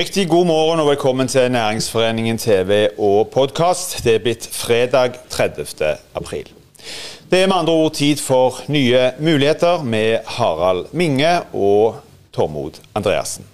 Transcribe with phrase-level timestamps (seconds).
[0.00, 3.98] Riktig god morgen og velkommen til Næringsforeningen TV og podkast.
[4.04, 5.66] Det er blitt fredag 30.
[6.14, 6.48] april.
[7.30, 12.00] Det er med andre ord tid for nye muligheter med Harald Minge og
[12.32, 13.44] Tormod Andreassen.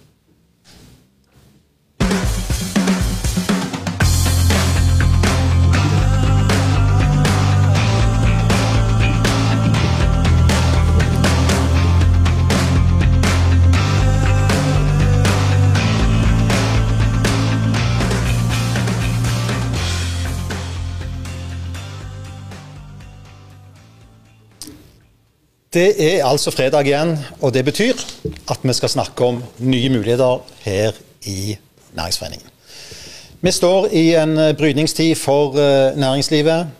[25.76, 27.10] Det er altså fredag igjen,
[27.44, 27.98] og det betyr
[28.48, 30.96] at vi skal snakke om nye muligheter her
[31.28, 31.56] i
[31.92, 32.48] Næringsforeningen.
[33.44, 36.70] Vi står i en brytningstid for eh, næringslivet.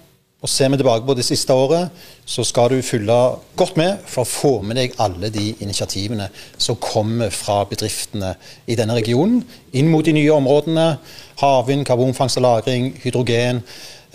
[0.42, 1.88] Og Ser vi tilbake på det siste året,
[2.26, 3.14] så skal du følge
[3.56, 8.34] godt med for å få med deg alle de initiativene som kommer fra bedriftene
[8.68, 9.40] i denne regionen,
[9.72, 10.98] inn mot de nye områdene.
[11.40, 13.62] Havvind, karbonfangst og -lagring, hydrogen,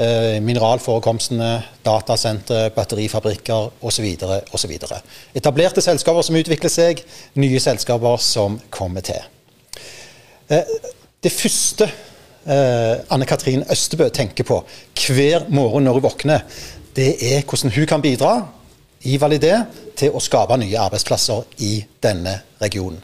[0.02, 4.06] Eh, mineralforekomstene, datasentre, batterifabrikker osv.
[4.54, 4.72] osv.
[5.36, 7.04] Etablerte selskaper som utvikler seg,
[7.38, 9.20] nye selskaper som kommer til.
[10.50, 10.64] Eh,
[11.22, 11.90] det første
[12.46, 14.62] eh, Anne Katrin Østebø tenker på
[15.08, 16.44] hver morgen når hun våkner,
[16.96, 18.34] det er hvordan hun kan bidra
[19.08, 19.54] i Validé
[19.98, 23.00] til å skape nye arbeidsplasser i denne regionen.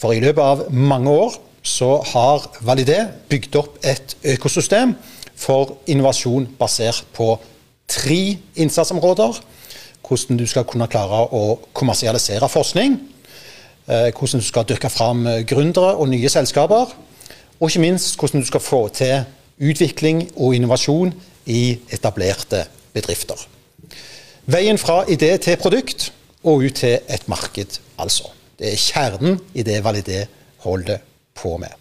[0.00, 4.94] For i løpet av mange år så har Validé bygd opp et økosystem
[5.36, 7.34] for innovasjon basert på
[7.90, 9.42] tre innsatsområder.
[10.06, 12.96] Hvordan du skal kunne klare å kommersialisere forskning.
[13.86, 16.94] Eh, hvordan du skal dyrke fram gründere og nye selskaper.
[17.60, 19.24] Og ikke minst hvordan du skal få til
[19.60, 21.12] utvikling og innovasjon
[21.46, 23.36] i etablerte bedrifter.
[24.50, 26.12] Veien fra idé til produkt
[26.42, 28.32] og ut til et marked, altså.
[28.58, 30.24] Det er kjernen i det Validé
[30.64, 30.98] holder
[31.36, 31.72] på med.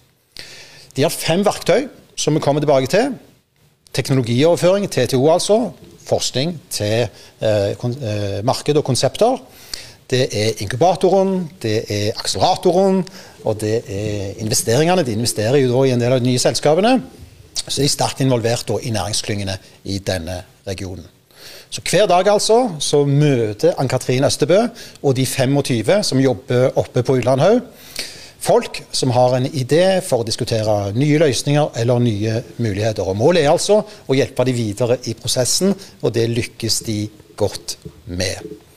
[0.95, 3.15] De har fem verktøy som vi kommer tilbake til
[3.93, 5.71] teknologioverføring, TTO altså,
[6.07, 7.07] forskning til
[7.41, 9.37] eh, eh, marked og konsepter.
[10.09, 13.03] Det er inkubatoren, det er akseleratoren,
[13.45, 15.05] og det er investeringene.
[15.05, 16.95] De investerer jo da i en del av de nye selskapene.
[17.59, 21.05] Så de er sterkt involvert i næringsklyngene i denne regionen.
[21.69, 24.57] Så Hver dag altså, så møter Ann-Katrin Østebø
[25.03, 27.61] og de 25 som jobber oppe på Ullandhaug,
[28.41, 33.05] folk som har en idé for å diskutere nye løsninger eller nye muligheter.
[33.05, 37.03] Og Målet er altså å hjelpe de videre i prosessen, og det lykkes de
[37.37, 37.77] godt
[38.09, 38.68] med.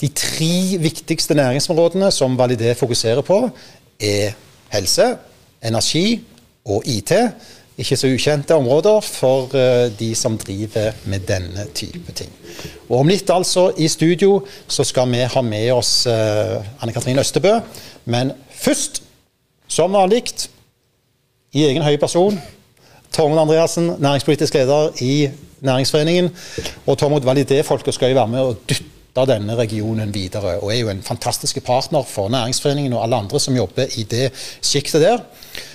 [0.00, 3.50] De tre viktigste næringsområdene som Validé fokuserer på,
[4.00, 4.34] er
[4.74, 5.16] helse,
[5.64, 6.20] energi
[6.64, 7.12] og IT.
[7.78, 12.30] Ikke så ukjente områder for uh, de som driver med denne type ting.
[12.88, 17.18] Og Om litt altså i studio så skal vi ha med oss uh, Anne Katrin
[17.18, 17.56] Østebø.
[18.04, 19.02] Men først,
[19.68, 20.22] som vanlig,
[21.54, 22.38] i egen høy person,
[23.14, 25.30] Tormod Andreassen, næringspolitisk leder i
[25.60, 26.30] Næringsforeningen.
[26.86, 30.90] Og Tormod Validé-folket skal jo være med og dytte denne regionen videre, og er jo
[30.90, 34.28] en fantastisk partner for Næringsforeningen og alle andre som jobber i det
[34.62, 35.22] sjiktet der.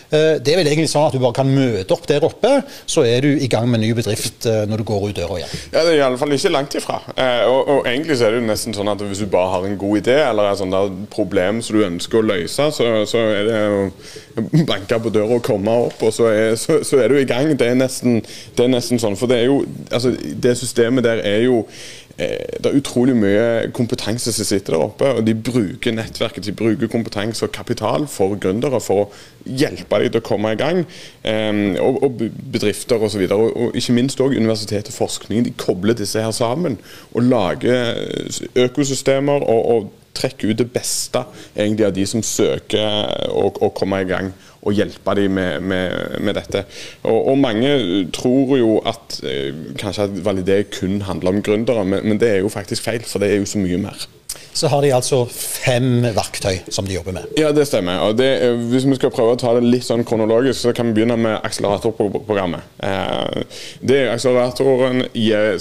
[0.10, 2.50] Eh, det er vel egentlig sånn at du bare kan møte opp der oppe,
[2.90, 5.38] så er du i gang med en ny bedrift eh, når du går ut døra
[5.38, 5.52] igjen.
[5.70, 6.98] Ja, Det er i alle fall ikke langt ifra.
[7.14, 9.68] Eh, og, og, egentlig så er det jo nesten sånn at hvis du bare har
[9.70, 13.52] en god idé eller et sånt problem som du ønsker å løse, så, så er
[13.52, 17.22] det å banke på døra og komme opp, og så er, så, så er, du
[17.22, 17.54] i gang.
[17.60, 18.24] Det er, nesten,
[18.58, 19.18] det er nesten sånn.
[19.20, 21.64] For det er jo Altså, det systemet der er jo
[22.20, 26.92] det er utrolig mye kompetanse som sitter der oppe, og de bruker nettverket, de bruker
[26.92, 29.10] kompetanse og kapital for gründere for å
[29.48, 30.84] hjelpe dem til å komme i gang.
[31.80, 32.20] og, og
[32.52, 33.24] bedrifter osv.
[33.30, 35.46] Og, og, og ikke minst òg universitet og forskning.
[35.48, 36.76] De kobler disse her sammen
[37.14, 37.96] og lager
[38.68, 41.24] økosystemer og, og trekker ut det beste
[41.56, 46.36] egentlig av de som søker å komme i gang og hjelpe dem med, med, med
[46.36, 46.66] dette.
[47.04, 47.74] Og, og, mange
[48.16, 52.42] tror jo at eh, kanskje at validé kun handler om gründere, men, men det er
[52.44, 54.08] jo faktisk feil, for det er jo så mye mer
[54.60, 57.24] så har de altså fem verktøy som de jobber med.
[57.40, 58.00] Ja, det stemmer.
[58.08, 58.30] Og det,
[58.72, 61.36] hvis vi skal prøve å ta det litt sånn kronologisk, så kan vi begynne med
[61.48, 62.62] akseleratorprogrammet.
[62.84, 63.38] Eh,
[63.86, 64.98] det Akseleratoren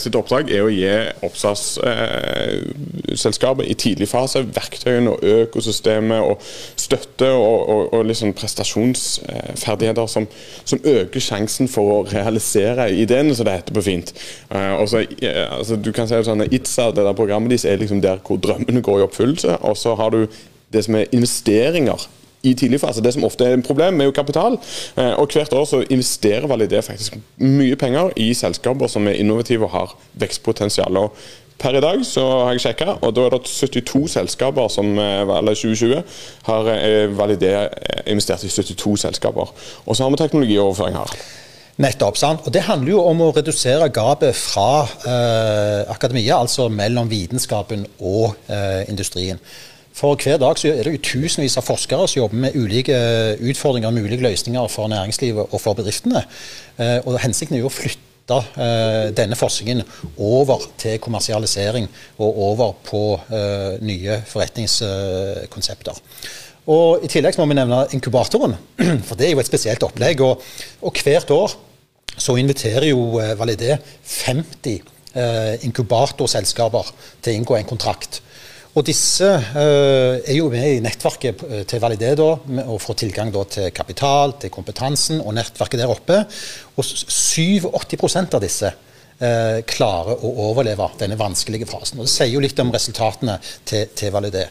[0.00, 0.94] sitt oppdrag er å gi
[1.26, 6.36] oppstartsselskapet i tidlig fase verktøyene og økosystemet og
[6.78, 10.24] støtte og, og, og liksom prestasjonsferdigheter som,
[10.64, 14.08] som, øker sjansen for å realisere ideene, som det heter på fint.
[14.50, 18.18] Eh, og altså, du kan si sånn Itza, det der programmet deres, er liksom der
[18.24, 19.58] hvor drømmene drømmene går i oppfyllelse.
[19.68, 20.24] Og så har du
[20.72, 22.08] det som er investeringer
[22.42, 23.02] i tidlig fase.
[23.02, 24.58] Det som ofte er et problem, er jo kapital.
[24.96, 29.66] Eh, og hvert år så investerer Validé faktisk mye penger i selskaper som er innovative
[29.66, 30.96] og har vekstpotensial.
[30.96, 31.18] Og
[31.58, 35.56] Per i dag så har jeg sjekka, og da er det 72 selskaper som eller
[35.58, 36.04] 2020
[36.46, 36.68] har
[37.18, 37.50] Validé
[38.06, 39.50] investert i 72 selskaper.
[39.86, 41.16] Og så har vi teknologioverføring her.
[41.78, 42.16] Nettopp.
[42.18, 42.40] sant?
[42.42, 48.34] Og Det handler jo om å redusere gapet fra eh, akademia, altså mellom vitenskapen og
[48.50, 49.38] eh, industrien.
[49.94, 52.98] For hver dag så er det jo tusenvis av forskere som jobber med ulike
[53.38, 56.24] utfordringer og mulige løsninger for næringslivet og for bedriftene.
[56.78, 59.84] Eh, og Hensikten er jo å flytte eh, denne forskningen
[60.18, 61.86] over til kommersialisering
[62.18, 66.02] og over på eh, nye forretningskonsepter.
[66.68, 68.58] Og I tillegg må vi nevne inkubatoren,
[69.06, 70.26] for det er jo et spesielt opplegg.
[70.26, 70.42] Og,
[70.82, 71.56] og hvert år
[72.18, 74.78] så inviterer jo eh, Validé 50
[75.14, 78.22] eh, inkubatorselskaper til å inngå en kontrakt.
[78.76, 82.28] Og disse uh, er jo med i nettverket til Validé da,
[82.68, 86.20] og får tilgang da, til kapital, til kompetansen og nettverket der oppe.
[86.76, 91.98] Og 87% av disse eh, klarer å overleve denne vanskelige fasen.
[91.98, 94.46] Og Det sier jo litt om resultatene til, til Validé.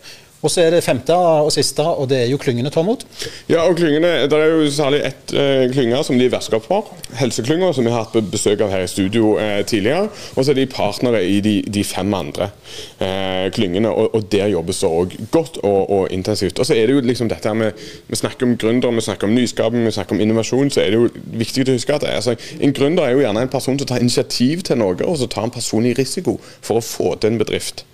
[0.45, 3.05] Og så er det femte og siste, og det er jo klyngene, Tormod?
[3.49, 6.91] Ja, og klyngene, Det er jo særlig ett eh, klynge som de er verskap for.
[7.17, 10.11] Helseklynga, som vi har hatt besøk av her i studio eh, tidligere.
[10.35, 12.51] Og så er de partnere i de, de fem andre
[12.99, 16.59] eh, klyngene, og, og, der jobbes det òg godt og, og, intensivt.
[16.59, 17.71] Og så er det jo liksom dette her med
[18.07, 20.69] Vi snakker om gründer, vi snakker om nyskaping, vi snakker om innovasjon.
[20.69, 23.53] Så er det jo viktig å huske at altså, en gründer er jo gjerne en
[23.57, 27.15] person som tar initiativ til noe, og så tar en personlig risiko for å få
[27.17, 27.87] til en bedrift.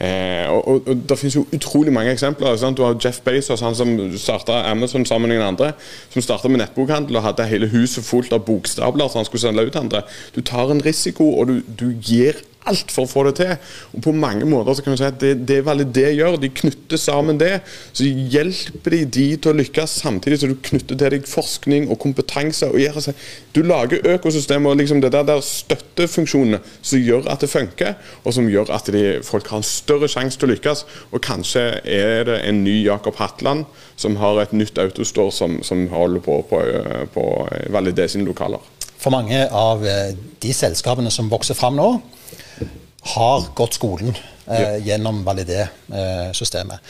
[0.00, 2.56] Eh, og, og, og, Det finnes jo utrolig mange eksempler.
[2.56, 2.78] Sant?
[2.78, 5.72] Du har Jeff Bezos, han som starta Amazon sammen med noen andre.
[6.10, 9.66] Som starta med nettbokhandel og hadde hele huset fullt av bokstabler som han skulle sende
[9.66, 10.02] ut til andre.
[10.34, 13.54] Du tar en risiko, og du, du gir alt for å få det til.
[13.96, 16.38] Og På mange måter så kan vi si at det, det er veldig det gjør.
[16.42, 17.52] De knytter sammen det.
[17.92, 22.00] Så hjelper de de til å lykkes, samtidig som du knytter til deg forskning og
[22.04, 22.68] kompetanse.
[22.68, 23.24] og gjør, seg.
[23.56, 28.36] Du lager økosystemer og liksom det der, der støttefunksjonene som gjør at det funker, og
[28.36, 30.84] som gjør at de, folk har en større sjanse til å lykkes.
[31.12, 33.64] Og kanskje er det en ny Jakob Hatland
[33.96, 36.62] som har et nytt autostore som, som holder på på, på,
[37.14, 37.24] på
[37.72, 38.62] Validé sine lokaler.
[38.98, 41.88] For mange av eh, de selskapene som vokser fram nå,
[43.12, 44.14] har gått skolen
[44.46, 46.80] eh, gjennom Validé-systemet.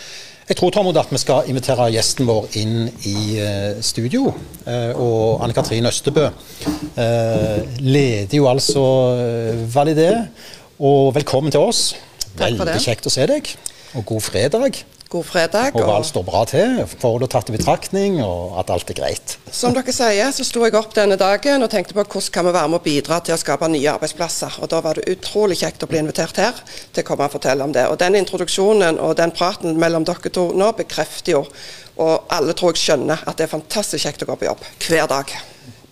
[0.44, 2.74] Jeg tror Tormod, at vi skal invitere gjesten vår inn
[3.08, 4.28] i eh, studio.
[4.68, 8.84] Eh, og Anne Katrin Østebø eh, leder jo altså
[9.16, 10.10] eh, Validé.
[10.84, 11.94] Og velkommen til oss.
[12.36, 13.48] Veldig kjekt å se deg.
[13.96, 14.84] Og god fredag.
[15.14, 15.76] God fredag.
[15.78, 19.36] Og alt står bra til, forholdet tatt i betraktning, og at alt er greit.
[19.54, 22.54] Som dere sier, så sto jeg opp denne dagen og tenkte på hvordan kan vi
[22.56, 24.58] være med å bidra til å skape nye arbeidsplasser.
[24.58, 27.62] Og Da var det utrolig kjekt å bli invitert her til å komme og fortelle
[27.62, 27.86] om det.
[27.92, 31.46] Og Den introduksjonen og den praten mellom dere to nå bekrefter jo,
[32.02, 35.06] og alle tror jeg skjønner, at det er fantastisk kjekt å gå på jobb hver
[35.14, 35.30] dag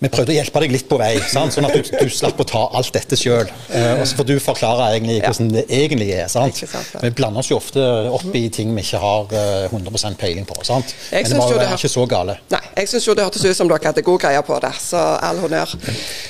[0.02, 1.54] vi prøvde å hjelpe deg litt på vei, sant?
[1.54, 3.46] sånn at du, du slapp å ta alt dette sjøl.
[3.70, 6.26] Eh, og så får du forklare egentlig hvordan det egentlig er.
[6.32, 6.58] Sant?
[6.58, 10.18] sant vi blander oss jo ofte opp i ting vi ikke har uh, eh, 100%
[10.18, 10.58] peiling på.
[10.66, 10.94] Sant?
[11.12, 12.38] Men det var jo ikke så gale.
[12.50, 15.04] Nei, jeg syns jo det hørtes ut som dere hadde god greie på det, så
[15.22, 15.76] all honnør.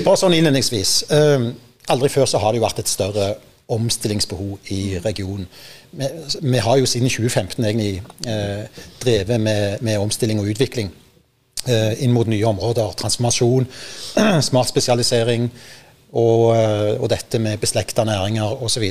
[0.05, 0.97] Bare sånn innledningsvis.
[1.09, 1.49] Uh,
[1.93, 3.35] aldri før så har det jo vært et større
[3.73, 5.49] omstillingsbehov i regionen.
[5.97, 6.09] Vi,
[6.45, 10.93] vi har jo siden 2015 egentlig uh, drevet med, med omstilling og utvikling.
[11.63, 12.91] Eh, inn mot nye områder.
[12.99, 13.69] Transformasjon,
[14.49, 15.45] smart spesialisering
[16.11, 18.89] og, eh, og dette med beslekta næringer osv.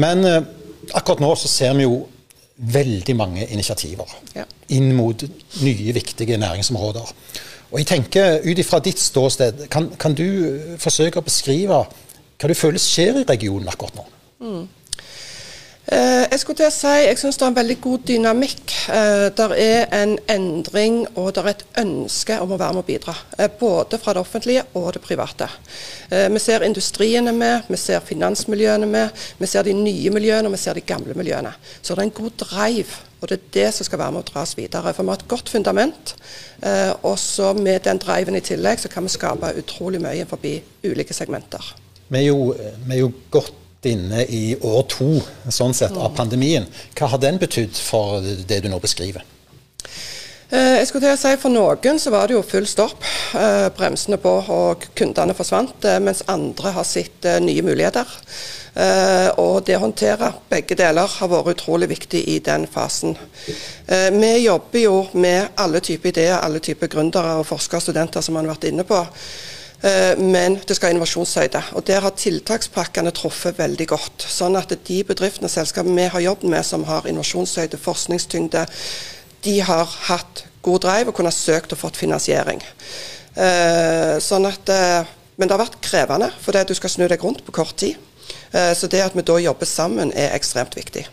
[0.00, 0.46] Men eh,
[0.96, 2.06] akkurat nå så ser vi jo
[2.58, 4.46] veldig mange initiativer ja.
[4.74, 5.20] inn mot
[5.60, 7.12] nye, viktige næringsområder.
[7.68, 10.24] Og jeg tenker, Ut ifra ditt ståsted, kan, kan, du
[10.80, 14.08] forsøke å beskrive hva du føler skjer i regionen akkurat nå?
[14.40, 14.64] Mm.
[15.88, 18.72] Eh, jeg skulle til å si, jeg syns det er en veldig god dynamikk.
[18.92, 22.88] Eh, der er en endring og det er et ønske om å være med og
[22.90, 23.14] bidra.
[23.38, 25.48] Eh, både fra det offentlige og det private.
[26.08, 30.54] Vi ser industrien er med, vi ser finansmiljøene med, vi ser de nye miljøene og
[30.54, 31.52] vi ser de gamle miljøene.
[31.80, 33.04] Så det er en god drive.
[33.20, 34.92] Og det er det som skal være med å dras videre.
[34.94, 36.14] For vi har et godt fundament.
[37.02, 41.14] og så med den driven i tillegg så kan vi skape utrolig mye forbi ulike
[41.14, 41.74] segmenter.
[42.08, 42.54] Vi er jo,
[42.86, 45.10] vi er jo godt inne i år to
[45.54, 46.66] sånn sett, av pandemien.
[46.98, 49.22] Hva har den betydd for det du nå beskriver?
[50.48, 53.04] Eh, jeg skulle til å si For noen så var det jo full stopp.
[53.36, 55.84] Eh, bremsene på og kundene forsvant.
[55.84, 58.16] Eh, mens andre har sett nye muligheter.
[59.42, 63.16] Og det å håndtere begge deler har vært utrolig viktig i den fasen.
[63.88, 68.38] Vi jobber jo med alle typer ideer, alle typer gründere og forskere og studenter som
[68.38, 69.00] man har vært inne på.
[69.82, 71.62] Eh, men det skal ha innovasjonshøyde.
[71.78, 74.26] Og Der har tiltakspakkene truffet veldig godt.
[74.26, 78.66] Sånn at de bedriftene og selskapene vi har jobbet med som har innovasjonshøyde, forskningstyngde,
[79.44, 82.62] de har hatt god drive og kunnet søkt og fått finansiering.
[83.38, 85.06] Eh, sånn at, eh,
[85.36, 87.96] men det har vært krevende, fordi du skal snu deg rundt på kort tid.
[88.48, 91.04] Så det at vi da jobber sammen er ekstremt viktig.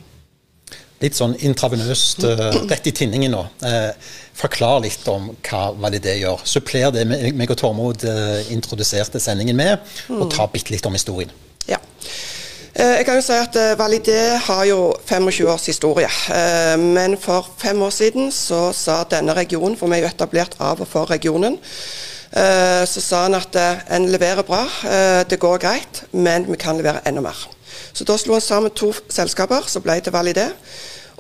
[1.04, 3.42] Litt sånn intravenøst uh, rett i tinningen nå.
[3.60, 3.92] Uh,
[4.36, 6.44] forklar litt om hva Validé gjør.
[6.48, 10.22] Suppler det meg og Tormod uh, introduserte sendingen med, mm.
[10.22, 11.34] og ta bitte litt om historien.
[11.68, 11.82] Ja.
[12.76, 16.10] Jeg kan jo si at Validé har jo 25 års historie.
[16.76, 20.84] Men for fem år siden så sa denne regionen, for vi er jo etablert av
[20.84, 21.56] og for regionen,
[22.36, 23.56] så sa han at
[23.96, 24.66] en leverer bra,
[25.24, 27.48] det går greit, men vi kan levere enda mer.
[27.96, 30.50] Så da slo han sammen to selskaper som ble til Validé.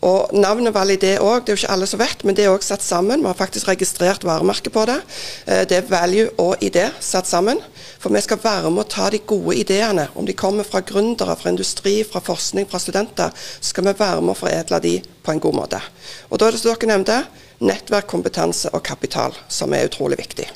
[0.04, 2.66] Og Navnet Validé òg, det er jo ikke alle som vet, men det er òg
[2.66, 3.24] satt sammen.
[3.24, 4.98] Vi har faktisk registrert varemerket på det.
[5.48, 7.62] Eh, det er value og idé satt sammen.
[8.04, 10.10] For vi skal være med å ta de gode ideene.
[10.16, 14.22] Om de kommer fra gründere, fra industri, fra forskning, fra studenter, så skal vi være
[14.22, 15.82] med å foredle de på en god måte.
[16.30, 17.18] Og da er det som dere nevnte,
[17.66, 20.52] nettverk, kompetanse og kapital, som er utrolig viktig.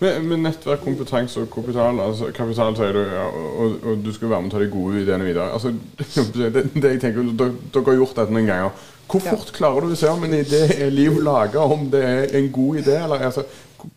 [0.00, 4.30] Med, men nettverk, kompetanse og kapital, altså kapital sier du, ja, og, og, du skal
[4.30, 5.50] være med å ta de gode ideene videre.
[5.52, 5.74] Altså,
[6.54, 8.86] det, det jeg tenker, Dere har gjort dette noen ganger.
[9.10, 9.56] Hvor fort ja.
[9.58, 12.80] klarer du å se om en idé er liv laga, om det er en god
[12.80, 12.96] idé?
[13.02, 13.44] eller altså,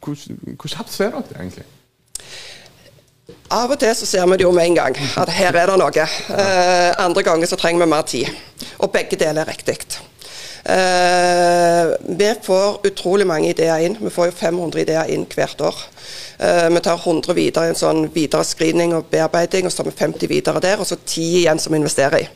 [0.03, 0.19] Hvor,
[0.57, 1.65] hvor kjapt ser dere det egentlig?
[3.53, 5.75] Av og til så ser vi det jo med en gang, at her er det
[5.79, 6.07] noe.
[6.43, 8.31] Eh, andre ganger så trenger vi mer tid.
[8.81, 9.77] Og begge deler er riktig.
[10.63, 13.97] Uh, vi får utrolig mange ideer inn.
[13.99, 15.81] Vi får jo 500 ideer inn hvert år.
[16.39, 19.91] Uh, vi tar 100 videre i en sånn videre screening og bearbeiding, og så tar
[19.91, 22.29] vi 50 videre der, og så 10 igjen som vi investerer i.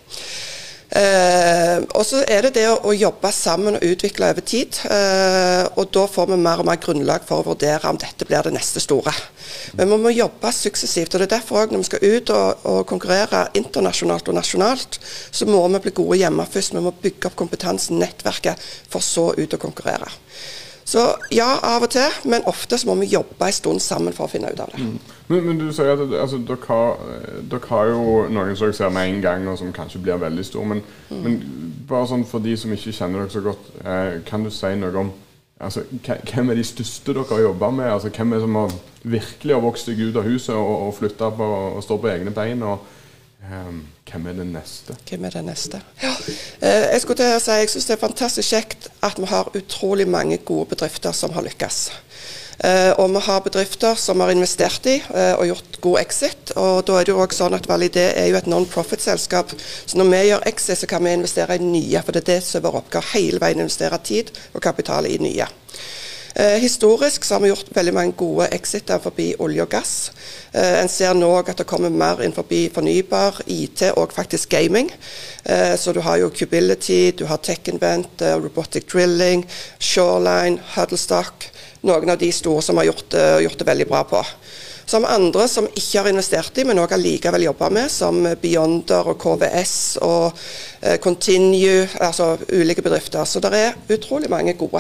[0.88, 4.77] Uh, og så er det det å, å, jobbe sammen og utvikle over tid.
[4.88, 8.48] Eh, og da får vi mer og mer grunnlag for å vurdere om dette blir
[8.48, 9.12] det neste store.
[9.75, 11.13] Men vi må jobbe suksessivt.
[11.13, 15.00] og det er derfor også, Når vi skal ut og, og, konkurrere internasjonalt og nasjonalt,
[15.32, 16.74] så må vi bli gode hjemme først.
[16.74, 18.56] Vi må bygge opp kompetansen, nettverket,
[18.89, 20.08] for så ut og konkurrere.
[20.88, 21.01] Så
[21.36, 24.32] ja, av og til, men ofte så må vi jobbe en stund sammen for å
[24.32, 24.79] finne ut av det.
[24.79, 25.15] Mm.
[25.27, 27.01] Men, men, du sier at altså, dere, har,
[27.51, 30.46] dere, har, jo noen som dere ser med en gang, og som kanskje blir veldig
[30.48, 31.25] stor, Men, mm.
[31.25, 31.39] men,
[31.89, 35.03] bare sånn for de som ikke kjenner dere så godt, eh, kan du si noe
[35.03, 35.12] om
[35.60, 35.84] altså,
[36.32, 37.91] hvem er de største dere har jobba med?
[37.91, 38.77] Altså, hvem er det som har
[39.17, 42.36] virkelig har vokst deg ut av huset og, og flytta på og står på egne
[42.36, 42.63] bein?
[42.63, 42.94] og
[43.38, 44.96] hvem er den neste?
[45.10, 45.82] Hvem er den neste?
[46.01, 46.13] Ja.
[46.62, 49.51] Uh, jeg skulle til å si, jeg syns det er fantastisk kjekt at vi har
[49.56, 51.77] utrolig mange gode bedrifter som har lykkes.
[52.58, 56.51] Uh, og vi har bedrifter som har investert i uh, og gjort god exit.
[56.56, 59.53] og da er det jo også sånn at Validé er jo et non-profit-selskap.
[59.62, 62.01] Så når vi gjør exit, så kan vi investere i nye.
[62.01, 63.12] For det er det som er vår oppgave.
[63.13, 65.46] Hele veien investere tid og kapital i nye.
[66.39, 69.94] Eh, historisk så har vi gjort veldig mange gode exiter forbi olje og gass.
[70.53, 74.91] Eh, en ser nå at det kommer mer inn forbi fornybar, IT og faktisk gaming.
[75.44, 79.48] Eh, så du har jo Cubility, du har TechInvent, eh, Robotic Drilling,
[79.79, 81.50] Shoreline, Huddlestock.
[81.82, 84.25] Noen av de store som har gjort, eh, gjort det veldig bra på.
[84.88, 89.17] Som andre som ikke har investert i, men òg allikevel jobber med, som Beyonder og
[89.20, 89.74] KVS
[90.06, 90.29] og
[90.79, 93.27] eh, Continue, altså ulike bedrifter.
[93.27, 94.79] Så det er utrolig mange gode.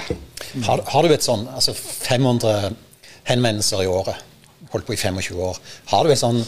[0.63, 2.71] Har, har du et sånn altså 500
[3.27, 4.23] henvendelser i året,
[4.71, 5.59] holdt på i 25 år.
[5.91, 6.39] Har du et sånn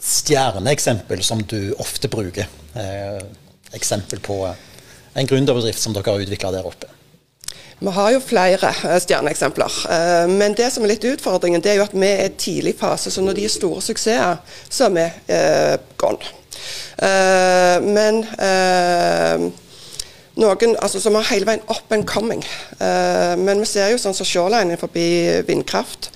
[0.00, 2.50] stjerneeksempel som du ofte bruker?
[2.74, 3.20] Eh,
[3.78, 4.42] eksempel på
[5.14, 6.90] en gründerbedrift som dere har utvikla der oppe?
[7.80, 9.76] Vi har jo flere eh, stjerneeksempler.
[9.90, 13.08] Eh, men det som er litt utfordringen, det er jo at vi er tidlig fase.
[13.12, 14.36] Så når de er store suksesser,
[14.68, 16.34] så er vi eh, gone.
[17.00, 18.20] Eh, men
[20.40, 22.44] noen altså, som har hele veien up and coming.
[22.80, 26.10] Men vi ser jo sånn som Shoreline forbi vindkraft.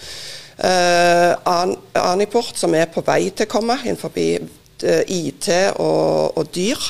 [1.99, 5.49] Aniport, som er på vei til å komme innenfor IT
[5.81, 6.89] og, og dyr.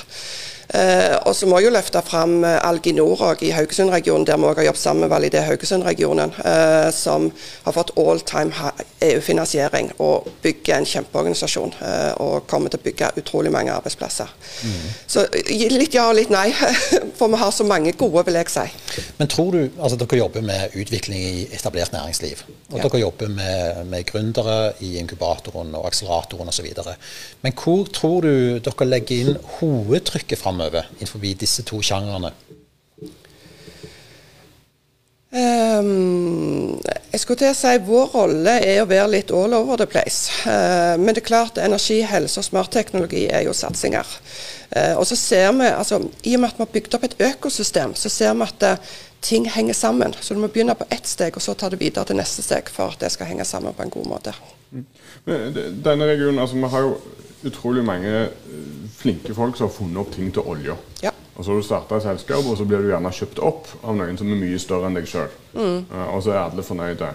[0.75, 4.61] Eh, og så må jeg jo løfte fram Alginor òg i Haugesund-regionen, der vi òg
[4.61, 7.31] har jobbet sammen med Validé Haugesund-regionen, eh, som
[7.64, 8.73] har fått all time
[9.04, 11.75] EU-finansiering og bygger en kjempeorganisasjon.
[11.81, 14.31] Eh, og kommer til å bygge utrolig mange arbeidsplasser.
[14.64, 14.88] Mm.
[15.07, 15.26] Så
[15.75, 16.49] litt ja og litt nei,
[17.19, 18.66] for vi har så mange gode, vil jeg si.
[19.21, 22.43] Men tror du, altså Dere jobber med utvikling i etablert næringsliv.
[22.73, 22.85] Og ja.
[22.87, 26.66] dere jobber med, med gründere i inkubatoren og akseleratoren osv.
[27.45, 30.63] Men hvor tror du dere legger inn hovedtrykket framover?
[30.64, 32.33] Framover innenfor disse to sjangrene?
[35.35, 36.78] Um,
[37.11, 40.30] jeg skulle til å si Vår rolle er å være litt all over the place.
[40.47, 44.06] Uh, men det er klart energi, helse og smartteknologi er jo satsinger.
[44.71, 47.18] Uh, og så ser vi, altså, I og med at vi har bygd opp et
[47.33, 48.94] økosystem, så ser vi at uh,
[49.25, 50.14] ting henger sammen.
[50.21, 52.71] Så du må begynne på ett steg, og så ta det videre til neste steg
[52.71, 54.37] for at det skal henge sammen på en god måte.
[54.71, 54.87] Mm.
[55.83, 56.97] Denne regionen, altså Vi har jo
[57.44, 58.28] utrolig mange
[58.94, 60.76] flinke folk som har funnet opp ting til olja.
[61.02, 61.12] Ja.
[61.34, 63.96] Og så har du starta et selskap, og så blir du gjerne kjøpt opp av
[63.98, 65.32] noen som er mye større enn deg sjøl.
[65.56, 65.80] Mm.
[65.90, 67.10] Uh, og så er alle fornøyde.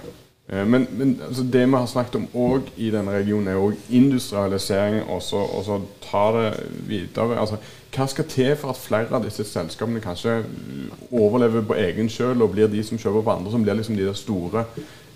[0.50, 3.78] Eh, men, men altså det vi har snakket om òg i denne regionen, er òg
[3.90, 6.48] industrialisering, og så ta det
[6.90, 7.38] videre.
[7.40, 7.60] Altså,
[7.96, 10.42] hva skal til for at flere av disse selskapene kanskje
[11.12, 14.10] overlever på egen kjøl og blir de som kjøper på andre, som blir liksom de
[14.10, 14.66] der store,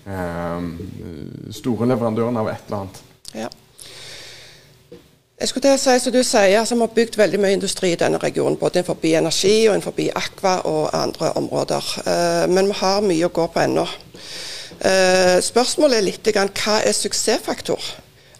[0.06, 0.70] eh,
[1.50, 3.02] store leverandørene av et eller annet?
[3.34, 3.50] Ja.
[5.40, 7.90] Jeg skulle til å si, som du sier, altså, Vi har bygd veldig mye industri
[7.92, 11.88] i denne regionen, både innenfor energi og innenfor akva og andre områder.
[12.06, 13.82] Uh, men vi har mye å gå på ennå.
[14.78, 17.82] Uh, spørsmålet er litt hva er suksessfaktor?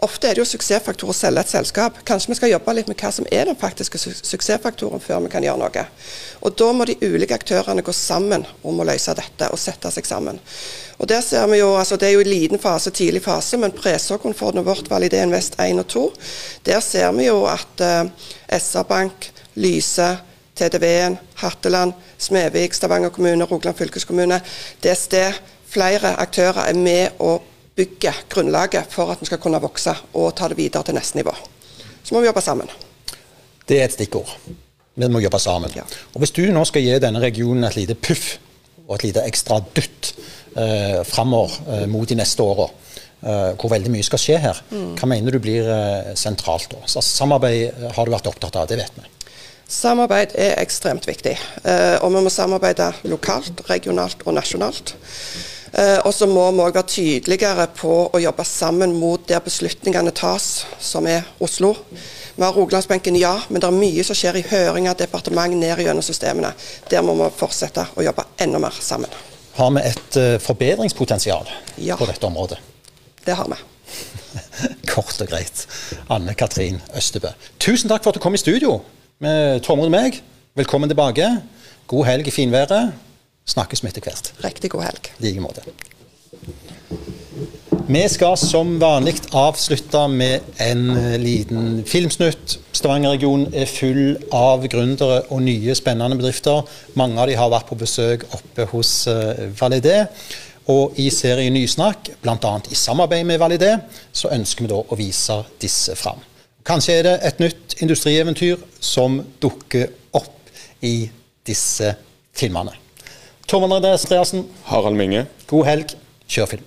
[0.05, 1.97] Ofte er det jo suksessfaktor å selge et selskap.
[2.05, 5.31] Kanskje vi skal jobbe litt med hva som er den faktiske su suksessfaktoren før vi
[5.33, 5.85] kan gjøre noe.
[6.45, 10.09] Og Da må de ulike aktørene gå sammen om å løse dette og sette seg
[10.09, 10.41] sammen.
[10.99, 13.73] Og der ser vi jo, altså Det er jo i liten fase, tidlig fase, men
[13.73, 16.05] presåkornfondet vårt Validé Invest 1 og 2,
[16.69, 18.05] der ser vi jo at uh,
[18.53, 20.11] SR-Bank, Lyse,
[20.55, 24.41] TDV-en, Hatteland, Smevik, Stavanger kommune, Rogaland fylkeskommune,
[24.85, 25.17] DSD,
[25.75, 30.49] flere aktører er med og bygger grunnlaget for at vi skal kunne vokse og ta
[30.51, 31.35] det videre til neste nivå.
[32.05, 32.71] Så må vi jobbe sammen.
[33.69, 34.31] Det er et stikkord.
[34.95, 35.73] Vi må jobbe sammen.
[35.75, 35.83] Ja.
[36.15, 38.37] Og Hvis du nå skal gi denne regionen et lite puff
[38.87, 40.13] og et lite ekstra dytt
[40.57, 42.69] eh, framover eh, mot de neste åra,
[43.25, 44.93] eh, hvor veldig mye skal skje her, mm.
[45.01, 46.85] hva mener du blir eh, sentralt da?
[46.87, 49.09] Så samarbeid eh, har du vært opptatt av, det vet vi.
[49.75, 51.35] Samarbeid er ekstremt viktig.
[51.65, 54.95] Eh, og vi må samarbeide lokalt, regionalt og nasjonalt.
[55.75, 60.13] Eh, og så må vi òg være tydeligere på å jobbe sammen mot der beslutningene
[60.15, 61.73] tas, som er Oslo.
[62.37, 66.03] Vi har Rogalandsbenken, ja, men det er mye som skjer i høringer, departement, ned gjennom
[66.03, 66.53] systemene.
[66.91, 69.11] Der må vi fortsette å jobbe enda mer sammen.
[69.55, 71.51] Har vi et uh, forbedringspotensial
[71.83, 72.59] ja, på dette området?
[73.27, 73.59] Det har vi.
[74.93, 75.65] Kort og greit.
[76.11, 77.31] Anne Katrin Østebø.
[77.63, 78.81] Tusen takk for at du kom i studio
[79.23, 80.19] med Tormod og meg.
[80.59, 81.31] Velkommen tilbake.
[81.91, 82.95] God helg i finværet.
[83.45, 84.33] Snakkes vi etter hvert.
[84.45, 85.11] Riktig god helg.
[85.19, 85.65] I like måte.
[87.85, 90.87] Vi skal som vanlig avslutte med en
[91.21, 92.57] liten filmsnutt.
[92.73, 96.63] Stavanger-regionen er full av gründere og nye, spennende bedrifter.
[96.97, 100.07] Mange av de har vært på besøk oppe hos uh, Validé.
[100.73, 102.55] Og i serien Nysnakk, bl.a.
[102.73, 103.75] i samarbeid med Validé,
[104.13, 106.25] så ønsker vi da å vise disse fram.
[106.65, 110.49] Kanskje er det et nytt industrieventyr som dukker opp
[110.81, 111.03] i
[111.45, 111.93] disse
[112.33, 112.84] filmene.
[113.47, 114.45] Tormod Andreassen.
[114.63, 115.27] Harald Minge.
[115.47, 115.87] God helg.
[116.27, 116.65] Kjør film.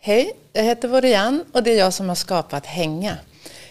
[0.00, 3.16] Hej, jag heter Vorian och det är jag som har skapat Hänga.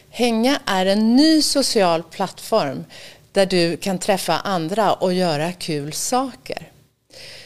[0.10, 2.86] Hänga är en ny social plattform
[3.32, 6.72] där du kan träffa andra och göra kul saker.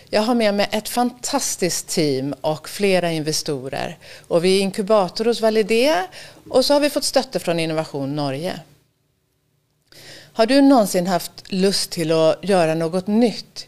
[0.09, 3.97] Jag har med mig ett fantastiskt team och flera investorer.
[4.27, 5.95] Och vi är inkubator hos Validé
[6.49, 8.59] och så har vi fått stötte från Innovation Norge.
[10.33, 13.67] Har du någonsin haft lust till att göra något nytt?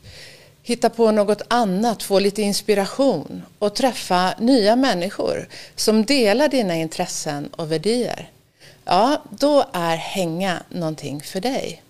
[0.64, 7.48] Hitta på något annat, få lite inspiration och träffa nya människor som delar dina intressen
[7.48, 8.30] och värderingar?
[8.86, 11.84] Ja, då är hänga någonting för dig.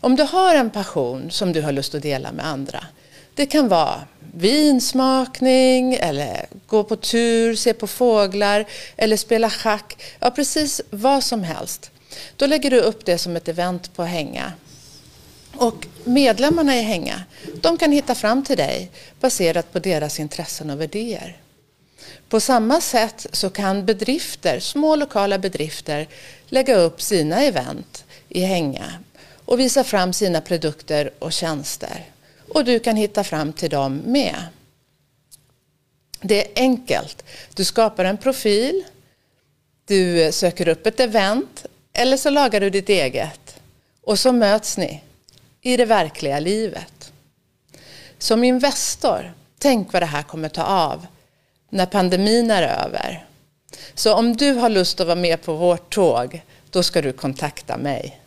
[0.00, 2.86] Om du har en passion som du har lust att dela med andra.
[3.34, 4.00] Det kan vara
[4.34, 8.64] vinsmakning eller gå på tur, se på fåglar
[8.96, 10.02] eller spela schack.
[10.20, 11.90] Ja, precis vad som helst.
[12.36, 14.52] Då lägger du upp det som ett event på Hänga.
[15.54, 17.22] Och medlemmarna i Hänga,
[17.60, 21.36] de kan hitta fram till dig baserat på deras intressen och värderingar.
[22.28, 26.08] På samma sätt så kan bedrifter, små lokala bedrifter,
[26.46, 28.92] lägga upp sina event i Hänga
[29.44, 32.04] och visa fram sina produkter och tjänster.
[32.48, 34.36] Och du kan hitta fram till dem med.
[36.20, 37.24] Det är enkelt.
[37.54, 38.84] Du skapar en profil,
[39.84, 41.66] du söker upp ett event
[42.00, 43.60] eller så lagar du ditt eget.
[44.02, 45.02] Och så möts ni
[45.60, 47.12] i det verkliga livet.
[48.18, 51.06] Som investor, tänk vad det här kommer ta av
[51.70, 53.26] när pandemin är över.
[53.94, 57.76] Så om du har lust att vara med på vårt tåg, då ska du kontakta
[57.76, 58.19] mig.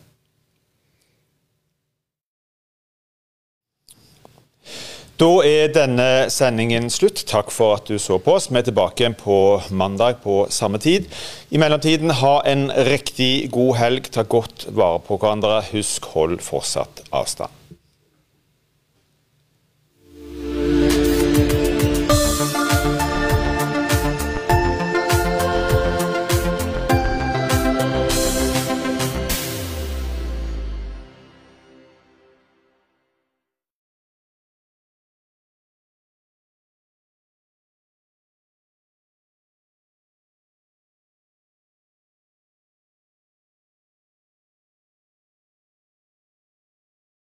[5.14, 7.20] Da er denne sendingen slutt.
[7.30, 8.48] Takk for at du så på oss.
[8.50, 9.36] Vi er tilbake på
[9.70, 11.06] mandag på samme tid.
[11.54, 14.10] I mellomtiden, ha en riktig god helg.
[14.10, 15.60] Ta godt vare på hverandre.
[15.70, 17.63] Husk, hold fortsatt avstand.